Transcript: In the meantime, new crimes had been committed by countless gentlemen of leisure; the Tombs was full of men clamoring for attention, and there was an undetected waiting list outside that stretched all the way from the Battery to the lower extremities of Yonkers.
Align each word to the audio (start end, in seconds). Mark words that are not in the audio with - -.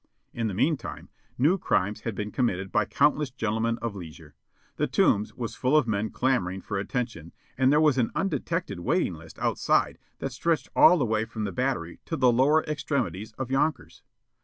In 0.33 0.47
the 0.47 0.55
meantime, 0.55 1.09
new 1.37 1.59
crimes 1.59 2.01
had 2.01 2.15
been 2.15 2.31
committed 2.31 2.71
by 2.71 2.85
countless 2.85 3.29
gentlemen 3.29 3.77
of 3.83 3.95
leisure; 3.95 4.33
the 4.77 4.87
Tombs 4.87 5.35
was 5.35 5.53
full 5.53 5.77
of 5.77 5.85
men 5.87 6.09
clamoring 6.09 6.61
for 6.61 6.79
attention, 6.79 7.33
and 7.55 7.71
there 7.71 7.79
was 7.79 7.99
an 7.99 8.09
undetected 8.15 8.79
waiting 8.79 9.13
list 9.13 9.37
outside 9.37 9.99
that 10.17 10.31
stretched 10.31 10.69
all 10.75 10.97
the 10.97 11.05
way 11.05 11.23
from 11.23 11.43
the 11.43 11.51
Battery 11.51 11.99
to 12.05 12.17
the 12.17 12.31
lower 12.31 12.63
extremities 12.63 13.33
of 13.33 13.51
Yonkers. 13.51 14.01